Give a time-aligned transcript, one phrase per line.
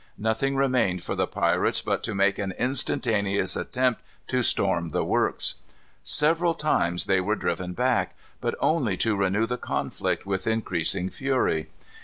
[0.17, 5.53] Nothing remained for the pirates but to make an instantaneous attempt to storm the works.
[6.01, 11.69] Several times they were driven back, but only to renew the conflict with increasing fury.